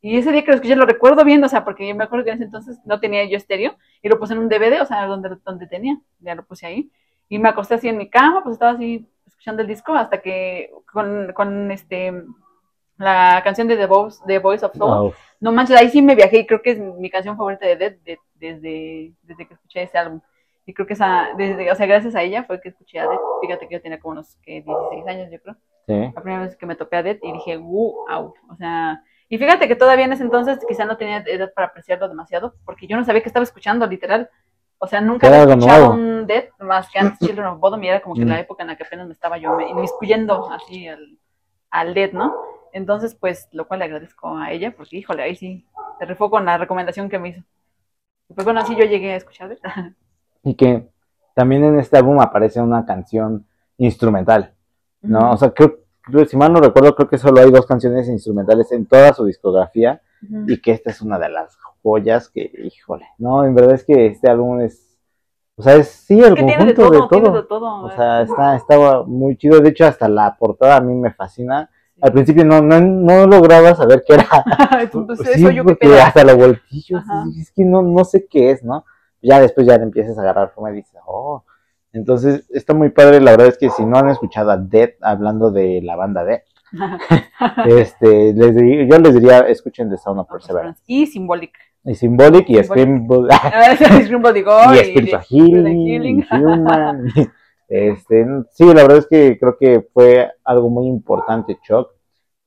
[0.01, 2.25] Y ese día que lo escuché lo recuerdo bien, o sea, porque yo me acuerdo
[2.25, 4.85] que en ese entonces no tenía yo estéreo y lo puse en un DVD, o
[4.85, 6.91] sea, donde, donde tenía, ya lo puse ahí.
[7.29, 10.71] Y me acosté así en mi cama, pues estaba así escuchando el disco hasta que
[10.91, 12.13] con, con este
[12.97, 15.13] la canción de The Voice, The Voice of Soul, Wow.
[15.39, 17.93] no manches, ahí sí me viajé y creo que es mi canción favorita de Dead
[18.03, 20.19] de- desde, desde que escuché ese álbum.
[20.65, 23.19] Y creo que esa, desde, o sea, gracias a ella fue que escuché a Dead.
[23.41, 25.55] Fíjate que yo tenía como unos que 16 años, yo creo.
[25.87, 26.11] Sí.
[26.15, 29.67] La primera vez que me topé a Dead y dije, wow, o sea, y fíjate
[29.67, 33.03] que todavía en ese entonces quizá no tenía edad para apreciarlo demasiado, porque yo no
[33.03, 34.29] sabía que estaba escuchando, literal.
[34.77, 35.93] O sea, nunca había escuchado nuevo.
[35.93, 38.29] un Dead más que antes Children of Bodom y era como que Mm.
[38.29, 41.17] la época en la que apenas me estaba yo me- inmiscuyendo así al,
[41.71, 42.33] al Dead, ¿no?
[42.73, 45.65] Entonces, pues, lo cual le agradezco a ella, porque, híjole, ahí sí,
[45.99, 47.43] se rifó con la recomendación que me hizo.
[48.33, 49.57] Pues bueno, así yo llegué a escuchar.
[50.45, 50.89] Y que
[51.35, 53.45] también en este álbum aparece una canción
[53.77, 54.53] instrumental,
[55.01, 55.31] ¿no?
[55.31, 58.69] O sea, creo, creo- si mal no recuerdo, creo que solo hay dos canciones instrumentales
[58.73, 60.43] en toda su discografía Ujú.
[60.51, 64.07] y que esta es una de las joyas que, híjole, no, en verdad es que
[64.07, 64.99] este álbum es,
[65.55, 67.41] o sea, es sí el Es que conjunto de todo, de todo.
[67.41, 67.83] de todo.
[67.85, 69.61] O sea, está, estaba muy chido.
[69.61, 71.69] De hecho, hasta la portada a mí me fascina.
[72.03, 74.27] Al principio no, no, no lograba saber qué era.
[74.81, 76.01] Entonces, Sí, eso yo que porque pedo.
[76.01, 76.97] hasta lo voltillo.
[76.97, 77.23] Ajá.
[77.39, 78.83] Es que no, no sé qué es, ¿no?
[79.21, 81.43] Ya después ya le empiezas a agarrar forma y dices, oh.
[81.93, 83.21] Entonces, está muy padre.
[83.21, 86.41] La verdad es que si no han escuchado a Dead hablando de la banda Dead,
[87.65, 90.81] este, les di- yo les diría, escuchen The Sound of Perseverance.
[90.87, 91.53] Y Symbolic.
[91.85, 92.63] Y Symbolic y.
[92.63, 93.07] Scream
[94.03, 97.05] Scream Body Gore y y de- Healing, y Human.
[97.75, 101.89] Este, sí, la verdad es que creo que fue algo muy importante, Chuck,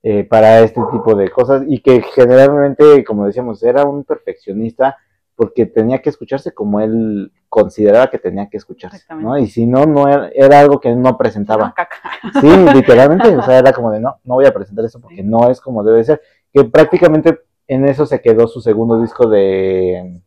[0.04, 4.96] eh, para este tipo de cosas y que generalmente, como decíamos, era un perfeccionista
[5.34, 9.02] porque tenía que escucharse como él consideraba que tenía que escucharse.
[9.16, 9.36] ¿no?
[9.36, 11.74] Y si no, no era, era algo que él no presentaba.
[12.40, 15.50] Sí, literalmente, o sea, era como de no, no voy a presentar eso porque no
[15.50, 16.20] es como debe ser.
[16.52, 20.22] Que prácticamente en eso se quedó su segundo disco de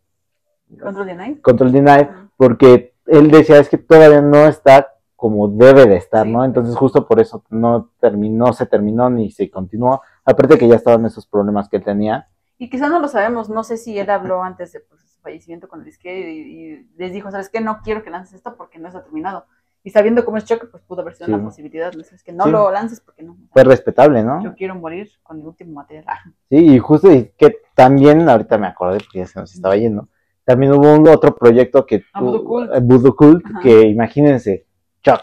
[0.78, 1.42] Control Night.
[1.42, 6.32] Control Denied, porque él decía es que todavía no está como debe de estar, Sí.
[6.32, 6.46] ¿no?
[6.46, 11.06] Entonces justo por eso no terminó, se terminó ni se continuó, aparte que ya estaban
[11.06, 12.30] esos problemas que él tenía.
[12.58, 15.68] Y quizás no lo sabemos, no sé si él habló antes de pues, su fallecimiento
[15.68, 17.60] con el disquete y, y les dijo, ¿sabes qué?
[17.62, 19.46] No quiero que lances esto porque no está terminado.
[19.82, 21.34] Y sabiendo cómo es Chuck, pues pudo haber sido Sí.
[21.34, 21.94] una posibilidad.
[21.94, 22.02] ¿no?
[22.02, 22.52] Es que no Sí.
[22.52, 23.38] lo lances porque no.
[23.54, 24.44] Fue respetable, ¿no?
[24.44, 26.06] Yo quiero morir con el último material.
[26.50, 30.10] Sí, y justo y que también, ahorita me acordé porque ya se nos estaba yendo,
[30.50, 32.72] también hubo un otro proyecto que Ah, Voodoo Cult.
[32.74, 33.60] eh, Voodoo Cult, Ajá.
[33.62, 34.66] que imagínense,
[35.04, 35.22] Chuck,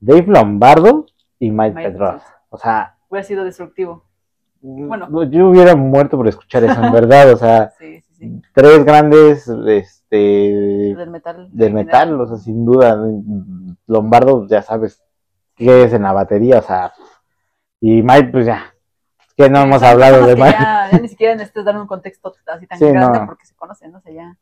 [0.00, 1.06] Dave Lombardo
[1.38, 1.90] y Mike Mike.
[1.90, 2.36] Pedrosa.
[2.48, 4.04] O sea, Hubiera sido destructivo.
[4.60, 5.08] Bueno.
[5.10, 8.42] no, yo hubiera muerto por escuchar eso, en verdad, o sea, Sí, sí, sí.
[8.54, 11.48] tres grandes este Del metal.
[11.52, 12.20] del metal, general.
[12.20, 12.96] o sea, sin duda,
[13.88, 15.02] Lombardo ya sabes
[15.56, 16.92] qué es en la batería, o sea,
[17.80, 18.72] y Mike pues ya,
[19.36, 20.56] que no hemos hablado de Mike.
[20.60, 23.26] Ya, ya ni siquiera necesitas dar un contexto así tan grande no.
[23.26, 23.98] porque se conocen, ¿no?
[23.98, 24.36] O sea, ya,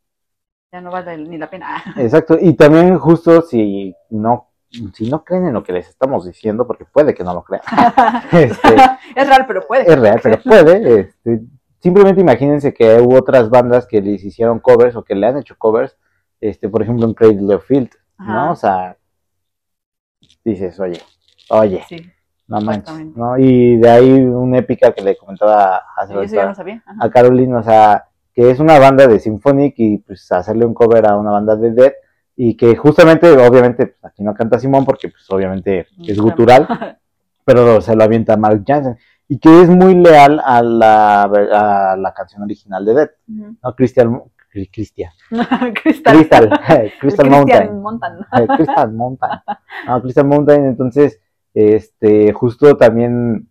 [0.71, 1.83] ya no vale ni la pena.
[1.97, 4.47] Exacto, y también justo si no
[4.93, 7.61] si no creen en lo que les estamos diciendo, porque puede que no lo crean,
[8.31, 8.75] este,
[9.15, 9.91] es real, pero puede.
[9.91, 11.41] es real, pero puede, este,
[11.79, 15.57] simplemente imagínense que hubo otras bandas que les hicieron covers o que le han hecho
[15.57, 15.97] covers,
[16.39, 17.89] este, por ejemplo en of Field.
[18.17, 18.51] ¿no?
[18.51, 18.95] O sea,
[20.45, 21.01] dices, oye,
[21.49, 22.09] oye, Sí,
[22.47, 23.07] no manches.
[23.13, 23.37] ¿no?
[23.37, 27.63] Y de ahí una épica que le comentaba hace eso rato no a Caroline, o
[27.63, 31.55] sea, que es una banda de Symphonic y pues hacerle un cover a una banda
[31.55, 31.93] de Dead
[32.35, 36.67] y que justamente, obviamente, pues, aquí no canta Simón porque pues obviamente es gutural,
[37.45, 42.13] pero se lo avienta Mark Jansen y que es muy leal a la, a la
[42.13, 43.55] canción original de Dead, Ujú.
[43.63, 43.75] ¿no?
[43.75, 44.23] Crystal,
[44.71, 45.11] Cristian,
[45.81, 46.15] Crystal.
[46.17, 47.81] Crystal, Crystal Christian Mountain.
[47.81, 48.13] Mountain.
[48.33, 49.29] Eh, Crystal Mountain.
[49.87, 51.21] No, Crystal Mountain, entonces,
[51.53, 53.47] este, justo también,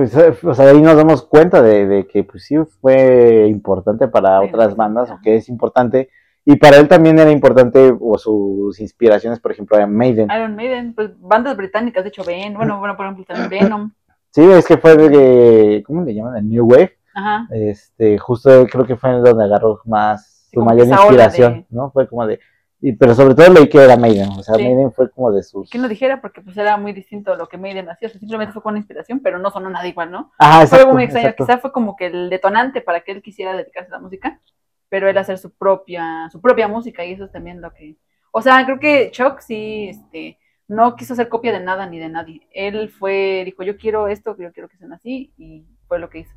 [0.00, 4.08] pues, eh, o sea, ahí nos damos cuenta de, de que, pues sí, fue importante
[4.08, 6.08] para otras bandas, o que es importante,
[6.46, 10.30] y para él también era importante, o sus inspiraciones, por ejemplo, eran Maiden.
[10.34, 13.90] Iron Maiden, pues bandas británicas, de hecho, ven, bueno, bueno, por ejemplo, también Venom.
[14.30, 16.38] Sí, es que fue de, ¿cómo le llaman?
[16.38, 16.96] El New Wave.
[17.14, 17.46] Ajá.
[17.50, 21.90] Este, justo creo que fue donde agarró más su mayor inspiración, de- ¿no?
[21.90, 22.40] Fue como de,
[22.82, 24.64] Y, pero sobre todo leí que era Maiden, o sea, Sí.
[24.64, 25.68] Maiden fue como de sus...
[25.68, 28.18] Que no dijera porque pues era muy distinto a lo que Maiden hacía, o sea,
[28.18, 30.32] simplemente fue con una inspiración, pero no sonó nada igual, ¿no?
[30.38, 31.44] Ajá, fue exacto, algo muy extraño, exacto.
[31.44, 34.40] quizá fue como que el detonante para que él quisiera dedicarse a la música,
[34.88, 37.96] pero él hacer su propia, su propia música y eso es también lo que,
[38.32, 42.08] o sea, creo que Chuck sí, este, no quiso hacer copia de nada ni de
[42.08, 46.08] nadie, él fue, dijo, yo quiero esto, yo quiero que sean así y fue lo
[46.08, 46.34] que hizo.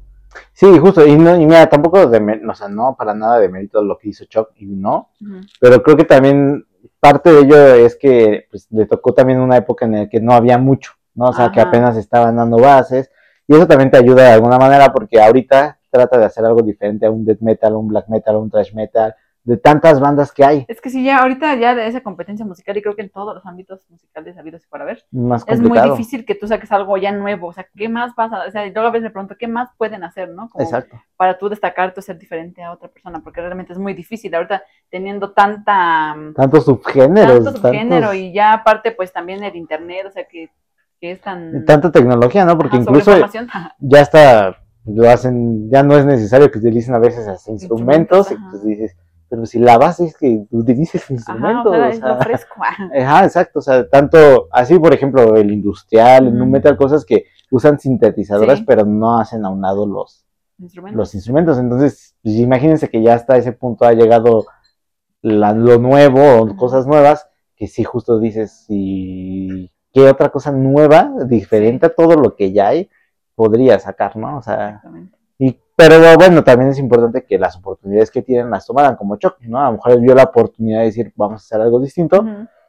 [0.53, 3.83] Sí, justo, y, no, y mira, tampoco, de, o sea, no para nada de mérito
[3.83, 5.09] lo que hizo Chuck, y no,
[5.59, 6.65] pero creo que también
[6.99, 10.33] parte de ello es que pues, le tocó también una época en la que no
[10.33, 11.25] había mucho, ¿no?
[11.25, 13.11] O sea, que apenas estaban dando bases,
[13.47, 17.05] y eso también te ayuda de alguna manera porque ahorita trata de hacer algo diferente
[17.05, 19.15] a un death metal, un black metal, un thrash metal,
[19.45, 22.77] de tantas bandas que hay, Es que sí, ya ahorita ya de esa competencia musical
[22.77, 25.79] y creo que en todos los ámbitos musicales habidos y para ver, más es muy
[25.79, 28.65] difícil que tú saques algo ya nuevo, o sea, ¿qué más vas a, o sea,
[28.67, 30.49] yo a veces me pregunto, ¿qué más pueden hacer, no?
[30.49, 30.95] Como Exacto.
[31.17, 34.63] para tú destacarte o ser diferente a otra persona, porque realmente es muy difícil ahorita
[34.89, 40.11] teniendo tanta Tantos subgéneros, tanto subgénero tantos- y ya aparte pues también el internet, o
[40.11, 40.49] sea que,
[41.01, 42.57] que es tan tanta tecnología, ¿no?
[42.57, 43.11] Porque ajá, incluso
[43.79, 48.35] ya está, lo hacen, ya no es necesario que utilicen a veces instrumentos, Instrumentos, y
[48.51, 48.97] pues dices,
[49.33, 52.53] pero si la base es que utilices Ajá, instrumentos, o sea, o sea, fresco.
[52.59, 52.89] ajá.
[53.01, 57.25] Ajá, exacto, o sea, tanto, así por ejemplo, el industrial, el nu metal, cosas que
[57.49, 58.65] usan sintetizadores, Sí.
[58.67, 60.23] pero no hacen aunado los,
[60.59, 60.97] Instrumentos.
[60.97, 61.57] los instrumentos.
[61.57, 64.45] Entonces, pues, imagínense que ya hasta ese punto ha llegado
[65.23, 71.11] la- lo nuevo o cosas nuevas, que sí justo dices, y qué otra cosa nueva,
[71.25, 72.87] diferente a todo lo que ya hay,
[73.33, 74.37] podría sacar, ¿no?
[74.37, 75.17] O sea, Exactamente.
[75.75, 79.59] Pero bueno, también es importante que las oportunidades que tienen las tomaran como Chuck, ¿no?
[79.59, 82.25] A lo mejor él vio la oportunidad de decir, vamos a hacer algo distinto,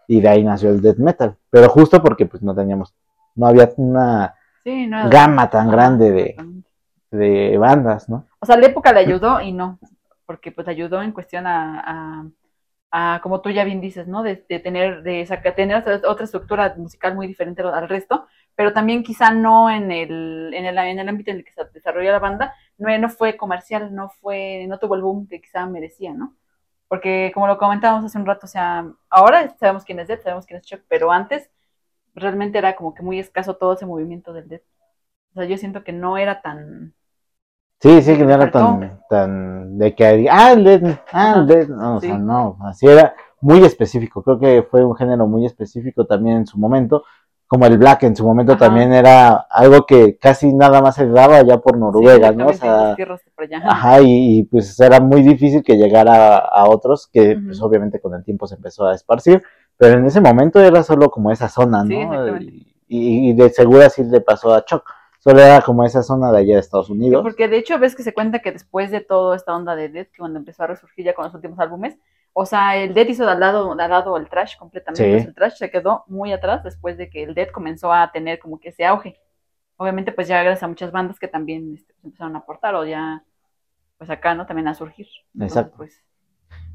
[0.06, 1.36] y de ahí nació el death metal.
[1.50, 2.94] Pero justo porque pues no teníamos,
[3.34, 6.36] no había una Sí, no, gama tan grande de,
[7.10, 8.26] de bandas, ¿no?
[8.40, 9.78] O sea, la época le ayudó y no,
[10.24, 11.82] porque pues ayudó en cuestión a,
[12.90, 14.22] a, a, como tú ya bien dices, ¿no?
[14.22, 19.02] De, de tener, de sacar, tener otra, estructura musical muy diferente al resto, pero también
[19.02, 22.18] quizá no en el, en el, en el ámbito en el que se desarrolló la
[22.18, 26.34] banda, no, no fue comercial, no fue, no tuvo el boom que quizá merecía, ¿no?
[26.88, 30.46] Porque como lo comentábamos hace un rato, o sea, ahora sabemos quién es Dead, sabemos
[30.46, 31.50] quién es Chuck, pero antes
[32.14, 34.62] realmente era como que muy escaso todo ese movimiento del Dead.
[35.32, 36.94] O sea, yo siento que no era tan,
[37.84, 41.68] Sí, sí, que no era tan, tan de que, ah, el death, ah, el death,
[41.68, 46.06] no, o sea, no, así era muy específico, creo que fue un género muy específico
[46.06, 47.04] también en su momento,
[47.46, 48.66] como el black en su momento Ajá.
[48.66, 52.46] también era algo que casi nada más se daba allá por Noruega, Sí, ¿no?
[52.48, 52.96] O sea.
[53.64, 58.00] Ajá, y, y, pues era muy difícil que llegara a, a otros, que pues obviamente
[58.00, 59.42] con el tiempo se empezó a esparcir,
[59.76, 62.38] pero en ese momento era solo como esa zona, ¿no?
[62.38, 64.84] Sí, y, y de seguro así le pasó a Chuck,
[65.18, 67.22] solo era como esa zona de allá de Estados Unidos.
[67.22, 70.08] Porque de hecho ves que se cuenta que después de toda esta onda de Death,
[70.12, 71.96] que cuando empezó a resurgir ya con los últimos álbumes,
[72.34, 75.02] o sea, el Death hizo de al lado, al lado el trash completamente.
[75.02, 75.04] Sí.
[75.04, 78.38] Entonces, el trash se quedó muy atrás después de que el Death comenzó a tener
[78.38, 79.18] como que ese auge.
[79.76, 82.84] Obviamente, pues ya gracias a muchas bandas que también este, pues, empezaron a aportar o
[82.84, 83.24] ya,
[83.96, 84.46] pues acá, ¿no?
[84.46, 85.06] También a surgir.
[85.32, 85.76] Entonces, Exacto.
[85.78, 86.04] Pues,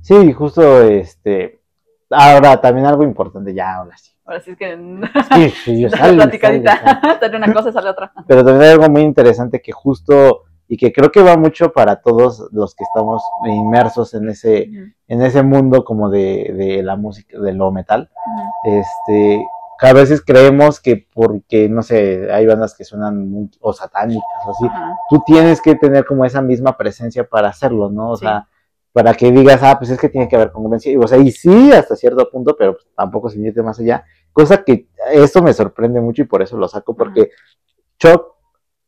[0.01, 1.61] Sí, justo este.
[2.09, 4.11] Ahora, también algo importante, ya, ahora sí.
[4.25, 4.75] ahora sí es que
[5.35, 7.19] Sí, sí, yo platicadita, sale, sale.
[7.19, 8.11] sale una cosa, sale otra.
[8.27, 11.97] Pero también hay algo muy interesante que justo, y que creo que va mucho para
[11.97, 14.69] todos los que estamos inmersos en ese,
[15.07, 18.09] en ese mundo como de, de la música, de lo metal.
[18.63, 19.43] Este,
[19.81, 24.51] a veces creemos que porque, no sé, hay bandas que suenan muy, o satánicas o
[24.51, 24.65] así,
[25.09, 28.11] tú tienes que tener como esa misma presencia para hacerlo, ¿no?
[28.11, 28.25] O Sí.
[28.25, 28.47] sea,
[28.91, 30.91] para que digas, ah, pues es que tiene que haber congruencia.
[30.91, 34.03] Y, o sea, y sí, hasta cierto punto, pero pues, tampoco sin irte más allá.
[34.33, 37.29] Cosa que esto me sorprende mucho y por eso lo saco, porque
[37.99, 38.35] Chuck,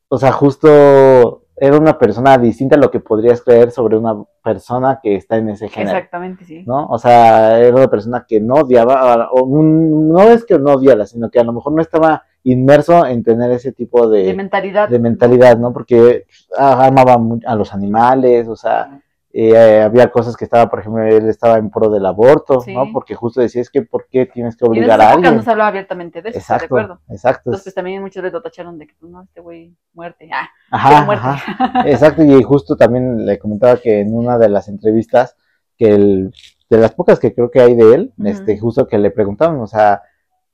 [0.10, 5.00] o sea, justo era una persona distinta a lo que podrías creer sobre una persona
[5.02, 5.95] que está en ese género.
[5.95, 6.63] Exactamente, sí.
[6.65, 6.88] ¿no?
[6.88, 11.06] O sea, era una persona que no odiaba, o un- no es que no odiara,
[11.06, 14.89] sino que a lo mejor no estaba inmerso en tener ese tipo de, De mentalidad.
[14.89, 15.71] de mentalidad, ¿no?
[15.71, 16.26] Porque
[16.58, 19.00] ah, amaba a los animales, o sea,
[19.34, 22.74] eh, había cosas que estaba, por ejemplo, él estaba en pro del aborto, Sí.
[22.74, 22.91] ¿no?
[22.91, 25.36] Porque justo decía, es que ¿por qué tienes que Y en obligar a alguien?
[25.38, 27.02] no se hablaba abiertamente de eso, ¿estás de Exacto, acuerdo?
[27.10, 27.41] exacto.
[27.46, 30.30] Entonces, pues también muchas veces lo tacharon de que, pues, no, este güey, muerte.
[30.34, 31.26] Ah, Ajá, muerte.
[31.26, 31.84] ajá.
[31.89, 35.36] Exacto, y justo también le comentaba que en una de las entrevistas,
[35.78, 36.34] que el,
[36.70, 39.67] de las pocas que creo que hay de él, este, justo que le preguntaban, o
[39.67, 40.02] sea,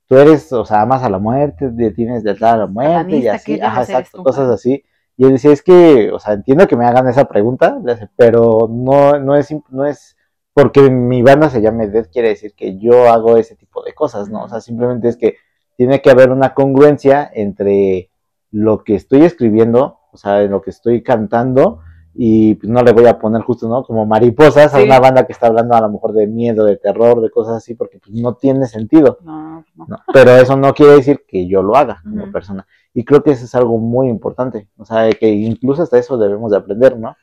[0.08, 3.28] tú eres, o sea, amas a la muerte, te tienes de a la muerte y
[3.28, 3.60] así,
[4.24, 4.84] cosas así.
[5.17, 7.80] Y él decía, es que, o sea, entiendo que me hagan esa pregunta,
[8.15, 10.15] pero no, no es, no es
[10.53, 14.30] porque mi banda se llame Death, quiere decir que yo hago ese tipo de cosas,
[14.30, 14.43] ¿no?
[14.43, 15.36] O sea, simplemente es que
[15.75, 18.10] tiene que haber una congruencia entre
[18.51, 21.82] lo que estoy escribiendo, o sea, en lo que estoy cantando
[22.19, 23.84] y pues no le voy a poner justo, ¿no?
[23.84, 27.21] Como mariposas a una banda que está hablando a lo mejor de miedo, de terror,
[27.21, 29.19] de cosas así, porque pues no tiene sentido.
[29.21, 29.86] No, no.
[29.88, 29.97] ¿no?
[30.12, 32.65] Pero eso no quiere decir que yo lo haga como persona.
[32.91, 34.67] Y creo que eso es algo muy importante.
[34.77, 37.15] O sea, que incluso hasta eso debemos de aprender, ¿no?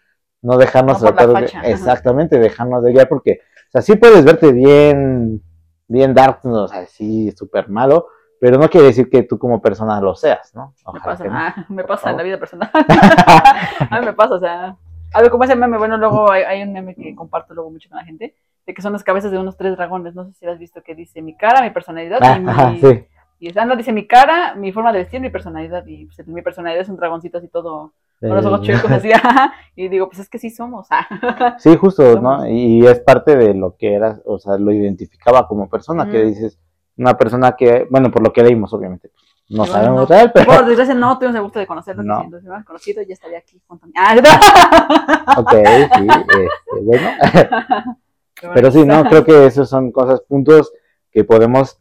[0.43, 1.71] No dejarnos No tratar de...
[1.73, 5.43] Exactamente, dejarnos de guiar porque, o sea, sí puedes verte bien,
[5.89, 8.07] bien dark, o sea, sí, súper malo,
[8.39, 10.75] pero no quiere decir que tú como persona lo seas, ¿no?
[10.93, 11.37] Me Ojalá pasa, que no.
[11.37, 12.71] ah, me pasa en la vida personal.
[13.91, 14.77] a mí me pasa, o sea.
[15.15, 17.89] A ver, como ese meme, bueno, luego hay, hay un meme que comparto luego mucho
[17.89, 18.35] con la gente,
[18.67, 20.15] de que son las cabezas de unos tres dragones.
[20.15, 22.51] No sé si has visto, que dice mi cara, mi personalidad Ah, y mi.
[22.51, 23.05] ajá, sí.
[23.41, 25.85] Y esa no dice mi cara, mi forma de vestir, mi personalidad.
[25.87, 29.11] Y pues, mi personalidad es un dragoncito así todo, con los ojos chuecos así.
[29.77, 30.87] y digo, pues es que sí somos.
[30.91, 31.57] ah.
[31.59, 32.41] Sí, justo, Somos.
[32.41, 32.49] ¿no?
[32.49, 36.59] Y es parte de lo que era, o sea, lo identificaba como persona, que dices,
[36.97, 40.07] una persona que, bueno, por lo que leímos, obviamente, pues, no sabemos no.
[40.07, 42.03] real, pero, Por desgracia, no tuvimos el gusto de conocerlo.
[42.03, 42.23] No.
[42.23, 43.93] Si nos hubiéramos conocido, ya estaría aquí junto a mí.
[43.97, 46.49] Ah, ok, sí, este,
[46.83, 47.09] bueno,
[48.55, 50.73] pero sí, no, creo que esos son cosas, puntos
[51.11, 51.79] que podemos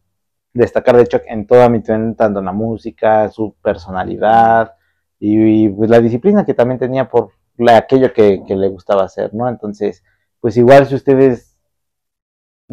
[0.53, 4.75] destacar de Chuck en toda mi tanto en la música, su personalidad
[5.19, 9.03] y, y, pues la disciplina que también tenía por la- aquello que, que le gustaba
[9.03, 9.47] hacer, ¿no?
[9.49, 10.03] Entonces,
[10.39, 11.52] pues igual si ustedes,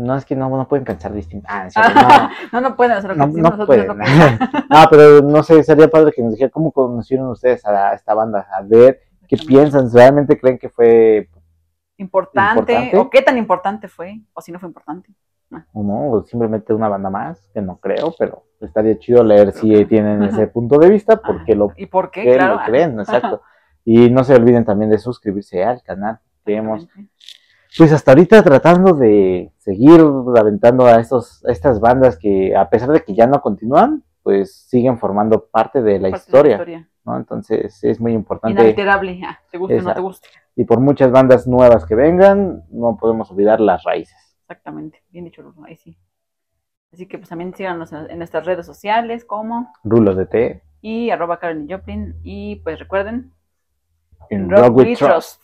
[0.01, 1.69] no es que no, no pueden pensar distinto, ah,
[2.53, 3.67] no, No, no pueden hacer lo que no, no nosotros.
[3.67, 3.87] pueden.
[4.71, 8.47] no pero no sé, sería padre que nos dijeran cómo conocieron ustedes a, esta banda,
[8.53, 11.29] a ver qué piensan, realmente creen que fue
[11.97, 12.97] Importante, Importante.
[12.99, 15.13] o qué tan importante fue, o si no fue importante.
[15.75, 19.69] o no, o simplemente una banda más, que no creo, pero estaría chido leer si
[19.71, 22.23] que- tienen ese punto de vista, porque Ah, lo, ¿Y por qué?
[22.37, 22.55] claro.
[22.57, 23.43] lo creen, exacto.
[23.85, 27.11] Y no se olviden también de suscribirse al canal, Exactamente.
[27.76, 30.00] Pues hasta ahorita tratando de seguir
[30.37, 34.54] aventando a, estos, a estas bandas que a pesar de que ya no continúan, pues
[34.68, 37.16] siguen formando parte de la Parte de historia, ¿no?
[37.16, 38.61] Entonces es muy importante.
[38.61, 40.28] Inalterable, ah, te guste o no te guste.
[40.56, 44.37] Y por muchas bandas nuevas que vengan, no podemos olvidar las raíces.
[44.42, 45.96] Exactamente, bien dicho, Rulo, ahí sí.
[46.92, 51.38] Así que pues también síganos en, nuestras redes sociales como Rulos de té y arroba
[51.38, 52.16] Karen y Joplin.
[52.24, 53.33] Y pues recuerden,
[54.28, 54.98] en Rock Rock with.
[54.98, 55.42] Trust.